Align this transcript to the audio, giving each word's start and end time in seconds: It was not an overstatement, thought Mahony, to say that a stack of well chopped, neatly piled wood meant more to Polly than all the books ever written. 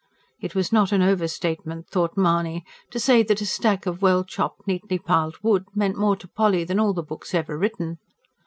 It 0.41 0.55
was 0.55 0.71
not 0.71 0.91
an 0.91 1.03
overstatement, 1.03 1.87
thought 1.87 2.17
Mahony, 2.17 2.63
to 2.89 2.99
say 2.99 3.21
that 3.21 3.39
a 3.39 3.45
stack 3.45 3.85
of 3.85 4.01
well 4.01 4.23
chopped, 4.23 4.65
neatly 4.65 4.97
piled 4.97 5.37
wood 5.43 5.65
meant 5.75 5.95
more 5.95 6.15
to 6.15 6.27
Polly 6.27 6.63
than 6.63 6.79
all 6.79 6.93
the 6.95 7.03
books 7.03 7.35
ever 7.35 7.55
written. 7.55 7.99